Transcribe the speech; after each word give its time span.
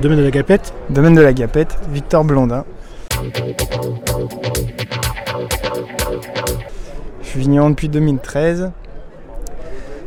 Domaine 0.00 0.18
de 0.18 0.24
la 0.24 0.30
Gapette 0.30 0.72
Domaine 0.88 1.14
de 1.14 1.20
la 1.20 1.32
Gapette, 1.32 1.76
Victor 1.92 2.24
Blondin. 2.24 2.64
Je 7.22 7.28
suis 7.28 7.40
vigneron 7.40 7.70
depuis 7.70 7.88
2013 7.88 8.70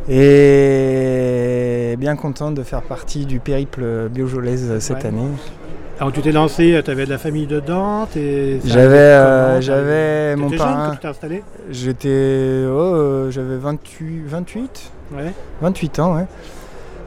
et 0.10 1.96
bien 1.98 2.16
content 2.16 2.52
de 2.52 2.64
faire 2.64 2.82
partie 2.82 3.26
du 3.26 3.40
périple 3.40 4.10
Biojolaise 4.10 4.80
cette 4.80 4.98
Ouais. 4.98 5.06
année. 5.08 5.28
Alors 6.00 6.12
tu 6.12 6.22
t'es 6.22 6.32
lancé, 6.32 6.82
tu 6.84 6.92
avais 6.92 7.06
de 7.06 7.10
la 7.12 7.20
famille 7.20 7.46
dedans 7.46 8.08
J'avais, 8.16 8.98
euh, 8.98 9.62
j'avais 9.62 10.36
mon 10.36 10.50
jeune 10.50 10.58
parrain. 10.58 10.88
quand 10.88 10.94
tu 10.96 11.00
t'es 11.02 11.08
installé? 11.08 11.44
J'étais, 11.70 12.10
oh, 12.68 12.96
euh, 12.96 13.32
j'avais 13.32 13.58
28, 13.58 14.24
28, 14.28 14.92
Ouais. 15.16 15.32
28 15.62 16.00
ans, 16.00 16.16
ouais. 16.16 16.26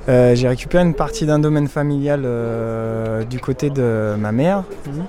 Euh, 0.09 0.35
j'ai 0.37 0.47
récupéré 0.49 0.85
une 0.85 0.95
partie 0.95 1.27
d'un 1.27 1.39
domaine 1.41 1.67
familial 1.69 2.23
euh, 2.25 3.25
du 3.25 3.41
côté 3.41 3.71
de 3.71 4.15
ma 4.19 4.31
mère. 4.33 4.63
Mhm. 4.87 5.05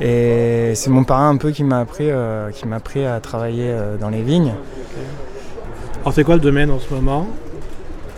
Et 0.00 0.72
c'est 0.74 0.90
mon 0.90 1.04
parrain 1.04 1.30
un 1.30 1.36
peu 1.36 1.50
qui 1.50 1.64
m'a 1.64 1.80
appris, 1.80 2.10
euh, 2.10 2.50
qui 2.50 2.66
m'a 2.66 2.76
appris 2.76 3.04
à 3.04 3.18
travailler 3.20 3.74
dans 4.00 4.10
les 4.10 4.22
vignes. 4.22 4.52
Alors 6.02 6.12
c'est 6.14 6.22
quoi 6.22 6.34
le 6.36 6.40
domaine 6.40 6.70
en 6.70 6.78
ce 6.78 6.92
moment? 6.94 7.26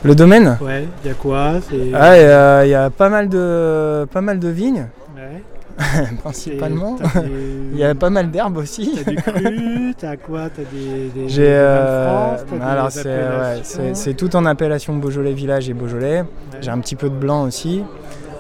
Le 0.02 0.14
domaine? 0.14 0.58
Ouais, 0.60 0.86
il 1.02 1.08
y 1.08 1.10
a 1.10 1.14
quoi? 1.14 1.52
Ah, 1.94 2.16
il 2.16 2.22
y 2.22 2.24
a- 2.26 2.64
il 2.66 2.70
y, 2.70 2.74
a 2.74 2.90
pas 2.90 3.08
mal 3.08 3.28
de, 3.28 4.06
pas 4.12 4.20
mal 4.20 4.38
de 4.38 4.48
vignes, 4.48 4.86
Ouais. 5.16 5.42
principalement. 6.22 6.96
Des- 6.96 7.04
Il 7.72 7.78
y 7.78 7.84
a 7.84 7.94
pas 7.94 8.10
mal 8.10 8.30
d'herbes 8.30 8.56
aussi. 8.56 8.98
T'as 9.04 9.10
du 9.10 9.16
cru, 9.16 9.94
t'as 9.96 10.16
quoi? 10.16 10.48
T'as 10.50 10.62
des, 10.62 11.08
des, 11.14 11.28
J'ai, 11.28 11.46
euh, 11.48 12.36
alors 12.60 12.90
c'est, 12.90 13.06
ouais, 13.06 14.14
tout 14.14 14.34
en 14.36 14.44
appellation 14.46 14.96
Beaujolais 14.96 15.32
Village 15.32 15.68
et 15.68 15.74
Beaujolais. 15.74 16.20
Ouais. 16.22 16.26
J'ai 16.60 16.70
un 16.70 16.78
petit 16.80 16.96
peu 16.96 17.08
de 17.08 17.14
blanc 17.14 17.44
aussi. 17.44 17.82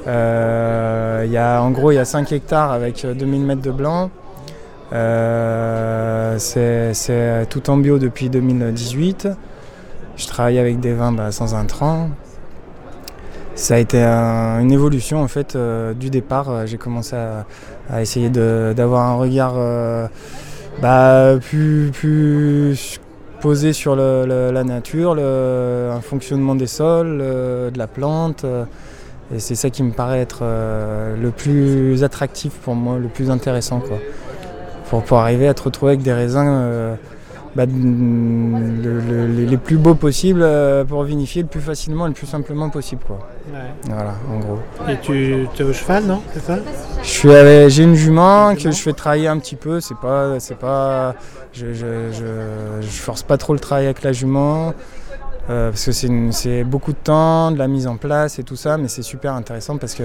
Euh, 0.06 1.22
il 1.26 1.30
y 1.32 1.36
a, 1.36 1.60
en 1.62 1.70
gros, 1.70 1.92
il 1.92 1.96
y 1.96 1.98
a 1.98 2.04
5 2.04 2.32
hectares 2.32 2.72
avec 2.72 3.04
euh, 3.04 3.14
2000 3.14 3.42
mètres 3.42 3.62
de 3.62 3.70
blanc. 3.70 4.10
Euh, 4.92 6.36
c'est, 6.38 6.94
c'est 6.94 7.46
tout 7.50 7.68
en 7.70 7.76
bio 7.76 7.98
depuis 7.98 8.30
2018. 8.30 9.28
Je 10.16 10.26
travaille 10.26 10.58
avec 10.58 10.80
des 10.80 10.94
vins 10.94 11.12
bah, 11.12 11.30
sans 11.30 11.54
intrants. 11.54 12.08
Ça 13.58 13.74
a 13.74 13.78
été 13.78 14.00
un- 14.00 14.60
une 14.60 14.70
évolution 14.70 15.20
en 15.20 15.26
fait 15.26 15.56
euh, 15.56 15.92
du 15.92 16.10
départ. 16.10 16.48
Euh, 16.48 16.66
J'ai 16.66 16.76
commencé 16.78 17.16
à, 17.16 17.44
essayer 18.00 18.30
d'avoir 18.30 19.02
un 19.08 19.14
regard 19.14 19.54
euh, 19.56 20.06
bah, 20.80 21.34
plus, 21.40 23.00
posé 23.40 23.72
sur 23.72 23.96
la 23.96 24.62
nature, 24.64 25.16
le, 25.16 25.90
un 25.92 26.00
fonctionnement 26.00 26.54
des 26.54 26.68
sols, 26.68 27.18
de 27.18 27.76
la 27.76 27.88
plante. 27.88 28.44
et 29.34 29.40
c'est 29.40 29.56
ça 29.56 29.70
qui 29.70 29.82
me 29.82 29.90
paraît 29.90 30.20
être 30.20 30.42
le 31.20 31.30
plus 31.30 32.04
attractif 32.04 32.52
pour 32.62 32.74
moi, 32.76 32.98
le 32.98 33.08
plus 33.08 33.28
intéressant. 33.30 33.80
Quoi. 33.80 33.98
Pour, 34.88 35.02
pour 35.02 35.18
arriver 35.18 35.48
à 35.48 35.54
te 35.54 35.62
retrouver 35.62 35.92
avec 35.92 36.02
des 36.02 36.12
raisins 36.12 36.96
bah, 37.56 37.66
de- 37.66 37.72
le- 37.72 39.00
le- 39.00 39.44
les- 39.46 39.56
plus 39.56 39.76
beaux 39.76 39.94
possibles 39.94 40.42
euh, 40.42 40.84
pour 40.84 41.02
vinifier 41.02 41.42
le 41.42 41.48
plus 41.48 41.60
facilement 41.60 42.06
et 42.06 42.08
le 42.10 42.14
plus 42.14 42.26
simplement 42.26 42.70
possible. 42.70 43.02
Quoi. 43.06 43.18
Ouais. 43.52 43.58
Voilà, 43.88 44.14
en 44.32 44.38
gros. 44.38 44.58
Et 44.88 44.96
tu 45.00 45.46
es 45.58 45.62
au 45.62 45.72
cheval, 45.72 46.04
non 46.04 46.22
C'est 46.34 46.42
ça? 46.42 46.58
J'ai 47.68 47.82
une 47.82 47.94
jument 47.94 48.54
que 48.54 48.70
je 48.70 48.80
fais 48.82 48.92
travailler 48.92 49.28
un 49.28 49.38
petit 49.38 49.56
peu. 49.56 49.80
C'est 49.80 49.96
pas, 49.96 50.38
c'est 50.40 50.58
pas, 50.58 51.14
je, 51.52 51.72
je, 51.72 51.86
je, 52.12 52.24
je 52.82 52.86
force 53.00 53.22
pas 53.22 53.36
trop 53.38 53.52
le 53.54 53.60
travail 53.60 53.86
avec 53.86 54.02
la 54.02 54.12
jument 54.12 54.74
euh, 55.50 55.70
parce 55.70 55.86
que 55.86 55.92
c'est 55.92 56.64
beaucoup 56.64 56.92
de 56.92 56.98
temps, 57.02 57.50
de 57.50 57.58
la 57.58 57.68
mise 57.68 57.86
en 57.86 57.96
place 57.96 58.38
et 58.38 58.42
tout 58.44 58.56
ça, 58.56 58.76
mais 58.76 58.88
c'est 58.88 59.02
super 59.02 59.32
intéressant 59.34 59.78
parce 59.78 59.94
que 59.94 60.04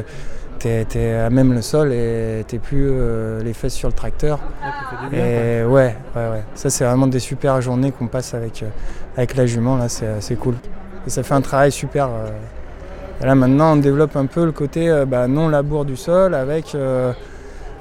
t'es, 0.88 1.11
à 1.11 1.30
même 1.30 1.53
le 1.53 1.61
sol 1.61 1.92
et 1.92 2.44
t'es 2.47 2.58
plus 2.58 2.88
euh, 2.89 3.42
les 3.44 3.53
fesses 3.53 3.73
sur 3.73 3.89
le 3.89 3.94
tracteur. 3.94 4.39
Ouais, 4.64 5.09
bien. 5.09 5.25
Et 5.25 5.64
ouais, 5.66 5.95
ouais, 6.16 6.30
ouais. 6.30 6.44
Ça 6.55 6.70
c'est 6.70 6.86
vraiment 6.86 7.08
des 7.08 7.20
super 7.20 7.61
journées 7.61 7.92
qu'on 7.92 8.08
passe 8.08 8.33
avec, 8.33 8.64
euh, 8.64 8.67
avec 9.17 9.36
la 9.36 9.45
jument 9.45 9.77
là, 9.77 9.89
c'est, 9.89 10.05
c'est 10.21 10.36
cool. 10.36 10.55
Et 11.05 11.10
ça 11.10 11.23
fait 11.23 11.33
un 11.33 11.42
travail 11.42 11.71
super. 11.71 12.08
euh. 12.08 12.30
Et 13.21 13.26
là 13.26 13.36
maintenant 13.36 13.73
on 13.73 13.77
développe 13.77 14.15
un 14.15 14.26
peu 14.26 14.45
le 14.45 14.52
côté 14.52 15.04
bah, 15.08 15.27
non 15.27 15.48
labour 15.48 15.86
du 15.86 15.95
sol 15.95 16.33
avec, 16.33 16.76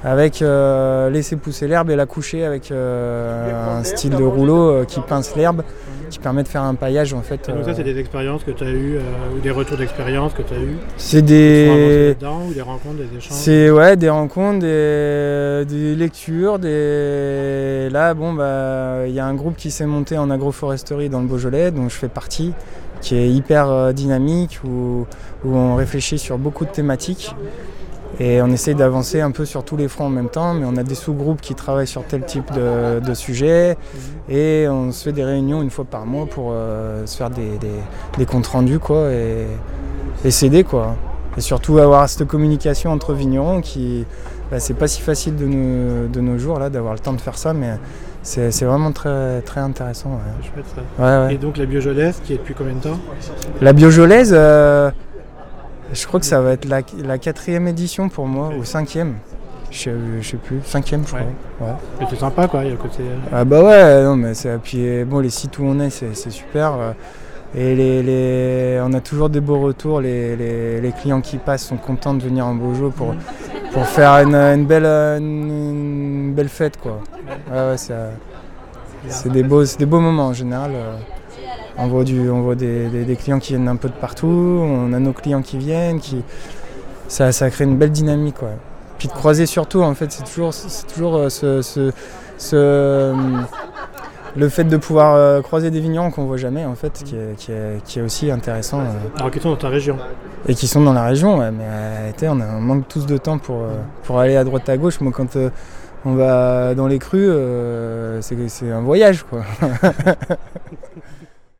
avec 0.04 0.40
laisser 0.40 1.36
pousser 1.36 1.66
l'herbe 1.66 1.90
et 1.90 1.96
la 1.96 2.06
coucher 2.06 2.44
avec 2.44 2.70
un 2.70 3.82
style 3.82 4.14
de 4.14 4.22
rouleau 4.22 4.84
qui 4.84 5.00
pince 5.00 5.34
l'herbe, 5.34 5.62
qui 6.12 6.18
permet 6.18 6.42
de 6.42 6.48
faire 6.48 6.62
un 6.62 6.74
paillage 6.74 7.14
en 7.14 7.22
fait. 7.22 7.48
Et 7.48 7.52
donc 7.52 7.64
ça, 7.64 7.70
euh, 7.70 7.74
c'est 7.74 7.84
des 7.84 7.98
expériences 7.98 8.44
que 8.44 8.50
tu 8.50 8.62
as 8.62 8.70
eues, 8.70 8.96
euh, 8.96 9.34
ou 9.34 9.40
des 9.40 9.50
retours 9.50 9.78
d'expérience 9.78 10.34
que 10.34 10.42
tu 10.42 10.52
as 10.52 10.58
eues 10.58 10.76
c'est 10.98 11.22
des... 11.22 12.14
ou 12.20 12.52
rencontres, 12.62 12.98
des 12.98 13.16
échanges 13.16 13.30
C'est 13.30 13.70
ouais, 13.70 13.96
des 13.96 14.10
rencontres, 14.10 14.58
des, 14.60 15.64
des 15.66 15.94
lectures, 15.96 16.58
des. 16.58 17.88
Là, 17.90 18.12
bon, 18.12 18.34
bah, 18.34 19.06
il 19.06 19.14
y 19.14 19.20
a 19.20 19.26
un 19.26 19.34
groupe 19.34 19.56
qui 19.56 19.70
s'est 19.70 19.86
monté 19.86 20.18
en 20.18 20.30
agroforesterie 20.30 21.08
dans 21.08 21.20
le 21.20 21.26
Beaujolais, 21.26 21.70
dont 21.70 21.88
je 21.88 21.96
fais 21.96 22.08
partie, 22.08 22.52
qui 23.00 23.16
est 23.16 23.30
hyper 23.30 23.70
euh, 23.70 23.92
dynamique, 23.92 24.60
où, 24.64 25.06
où 25.44 25.56
on 25.56 25.74
réfléchit 25.76 26.18
sur 26.18 26.36
beaucoup 26.36 26.66
de 26.66 26.70
thématiques. 26.70 27.34
Et 28.20 28.42
on 28.42 28.46
essaye 28.48 28.74
d'avancer 28.74 29.20
un 29.20 29.30
peu 29.30 29.44
sur 29.44 29.64
tous 29.64 29.76
les 29.76 29.88
fronts 29.88 30.04
en 30.06 30.10
même 30.10 30.28
temps, 30.28 30.54
mais 30.54 30.64
on 30.66 30.76
a 30.76 30.82
des 30.82 30.94
sous-groupes 30.94 31.40
qui 31.40 31.54
travaillent 31.54 31.86
sur 31.86 32.04
tel 32.04 32.24
type 32.24 32.52
de, 32.52 33.00
de 33.00 33.14
sujet. 33.14 33.76
Et 34.28 34.66
on 34.68 34.92
se 34.92 35.04
fait 35.04 35.12
des 35.12 35.24
réunions 35.24 35.62
une 35.62 35.70
fois 35.70 35.84
par 35.84 36.04
mois 36.06 36.26
pour 36.26 36.50
euh, 36.52 37.06
se 37.06 37.16
faire 37.16 37.30
des, 37.30 37.58
des- 37.58 37.68
des 38.18 38.26
comptes 38.26 38.46
rendus, 38.46 38.78
quoi, 38.78 39.10
et, 39.10 39.46
et 40.24 40.30
s'aider, 40.30 40.62
quoi. 40.62 40.94
Et 41.36 41.40
surtout 41.40 41.78
avoir 41.78 42.08
cette 42.08 42.28
communication 42.28 42.90
entre 42.92 43.14
vignerons 43.14 43.62
qui, 43.62 44.04
bah, 44.50 44.60
c'est 44.60 44.74
pas 44.74 44.86
si 44.86 45.00
facile 45.00 45.34
de 45.36 45.46
nos, 45.46 46.06
de 46.08 46.20
nos 46.20 46.36
jours 46.38 46.58
là 46.58 46.68
d'avoir 46.68 46.92
le 46.92 46.98
temps 47.00 47.14
de 47.14 47.20
faire 47.22 47.38
ça, 47.38 47.54
mais 47.54 47.70
c'est 48.22 48.50
c'est 48.52 48.66
vraiment 48.66 48.92
très, 48.92 49.40
très 49.40 49.60
intéressant. 49.60 50.10
ouais. 50.10 50.46
Chouette, 50.52 50.66
ça. 50.76 51.02
Ouais, 51.02 51.26
ouais. 51.28 51.34
Et 51.34 51.38
donc 51.38 51.56
la 51.56 51.64
biojolaise, 51.64 52.20
qui 52.22 52.34
est 52.34 52.36
depuis 52.36 52.52
combien 52.54 52.74
de 52.74 52.80
temps? 52.80 52.98
La 53.62 53.72
biojolaise, 53.72 54.32
euh, 54.36 54.90
je 55.92 56.06
crois 56.06 56.20
que 56.20 56.26
ça 56.26 56.40
va 56.40 56.52
être 56.52 56.64
la, 56.66 56.80
la 57.04 57.18
quatrième 57.18 57.68
édition 57.68 58.08
pour 58.08 58.26
moi, 58.26 58.50
ou 58.58 58.64
cinquième. 58.64 59.14
Je 59.70 59.78
sais, 59.78 59.92
je 60.20 60.28
sais 60.28 60.36
plus, 60.36 60.60
cinquième 60.64 61.02
je 61.06 61.14
crois. 61.14 61.20
Ouais. 61.60 61.74
Mais 62.00 62.06
c'est 62.10 62.18
sympa, 62.18 62.46
quoi. 62.46 62.60
Il 62.62 62.66
y 62.66 62.68
a 62.68 62.72
le 62.72 62.76
côté... 62.76 63.02
euh, 63.02 63.16
Ah 63.32 63.44
bah 63.44 63.62
ouais, 63.62 64.02
non 64.04 64.16
mais 64.16 64.34
c'est 64.34 64.58
puis 64.58 64.78
euh, 64.86 65.04
bon 65.06 65.20
les 65.20 65.30
sites 65.30 65.58
où 65.58 65.64
on 65.64 65.80
est 65.80 65.88
c'est 65.88 66.14
super 66.30 66.72
euh, 66.74 66.92
et 67.54 67.74
les, 67.74 68.02
les- 68.02 68.80
on 68.82 68.92
a 68.92 69.00
toujours 69.00 69.30
des 69.30 69.40
beaux 69.40 69.60
retours, 69.60 70.00
les, 70.02 70.36
les- 70.36 70.80
les 70.80 70.92
clients 70.92 71.22
qui 71.22 71.38
passent 71.38 71.64
sont 71.66 71.78
contents 71.78 72.12
de 72.12 72.22
venir 72.22 72.46
en 72.46 72.54
Beaujolais 72.54 72.90
pour, 72.94 73.14
pour 73.72 73.86
faire 73.86 74.12
une, 74.22 74.34
une 74.34 74.66
belle 74.66 74.84
euh, 74.84 75.16
une, 75.18 75.48
une 76.28 76.34
belle 76.34 76.48
fête 76.50 76.76
quoi. 76.78 77.00
Ouais, 77.50 77.70
ouais, 77.70 77.76
c'est, 77.78 77.92
euh, 77.94 78.10
c'est 79.08 79.32
des 79.32 79.42
beaux 79.42 79.64
c'est 79.64 79.78
des 79.78 79.86
beaux 79.86 80.00
moments 80.00 80.26
en 80.28 80.32
général. 80.34 80.72
On 81.78 81.86
voit 81.88 82.04
du 82.04 82.28
on 82.30 82.42
voit 82.42 82.54
des, 82.54 82.88
des- 82.88 83.04
des 83.04 83.16
clients 83.16 83.38
qui 83.38 83.54
viennent 83.54 83.68
un 83.68 83.76
peu 83.76 83.88
de 83.88 83.94
partout, 83.94 84.26
on 84.26 84.92
a 84.92 84.98
nos 84.98 85.12
clients 85.12 85.42
qui 85.42 85.58
viennent 85.58 86.00
qui 86.00 86.22
ça, 87.08 87.32
ça 87.32 87.50
crée 87.50 87.64
une 87.64 87.76
belle 87.76 87.90
dynamique 87.92 88.36
quoi. 88.38 88.50
Puis 88.98 89.08
de 89.08 89.12
croiser 89.12 89.46
surtout 89.46 89.82
en 89.82 89.94
fait 89.94 90.10
c'est 90.12 90.24
toujours 90.24 90.52
c'est 90.54 90.86
toujours 90.86 91.16
euh, 91.16 91.28
ce, 91.28 91.62
ce- 91.62 91.90
ce, 92.38 92.56
euh, 92.56 93.14
le 94.34 94.48
fait 94.48 94.64
de 94.64 94.76
pouvoir 94.78 95.14
euh, 95.14 95.42
croiser 95.42 95.70
des 95.70 95.80
vignerons 95.80 96.10
qu'on 96.10 96.24
voit 96.24 96.36
jamais 96.38 96.64
en 96.64 96.74
fait 96.74 97.02
qui 97.04 97.14
est, 97.16 97.36
qui 97.36 97.52
est- 97.52 97.82
qui 97.84 97.98
est 97.98 98.02
aussi 98.02 98.30
intéressant 98.30 98.80
Alors, 99.18 99.30
qui 99.30 99.40
sont 99.40 99.50
dans 99.50 99.56
ta 99.56 99.68
région? 99.68 99.96
Et 100.48 100.54
qui 100.54 100.66
sont 100.66 100.80
dans 100.82 100.92
la 100.94 101.04
région 101.04 101.38
ouais, 101.38 101.50
mais 101.50 101.64
on, 102.28 102.40
a, 102.40 102.44
on 102.56 102.60
manque 102.60 102.88
tous 102.88 103.06
de 103.06 103.16
temps 103.16 103.38
pour, 103.38 103.62
pour 104.04 104.18
aller 104.18 104.36
à 104.36 104.44
droite 104.44 104.68
à 104.68 104.76
gauche. 104.76 105.00
Moi 105.00 105.12
quand 105.14 105.36
on 106.04 106.14
va 106.14 106.74
dans 106.74 106.86
les 106.88 106.98
crues 106.98 107.28
euh, 107.30 108.20
c'est 108.22 108.36
c'est 108.48 108.70
un 108.70 108.80
voyage 108.80 109.24
quoi 109.24 109.42